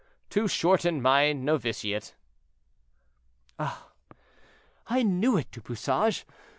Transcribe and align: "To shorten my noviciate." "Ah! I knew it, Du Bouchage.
"To 0.31 0.47
shorten 0.47 0.99
my 0.99 1.31
noviciate." 1.31 2.15
"Ah! 3.59 3.89
I 4.87 5.03
knew 5.03 5.37
it, 5.37 5.51
Du 5.51 5.61
Bouchage. 5.61 6.25